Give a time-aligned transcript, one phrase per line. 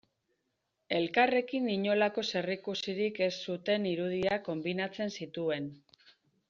[0.99, 5.75] Elkarrekin inolako zerikusirik ez zuten irudiak konbinatzen zituen.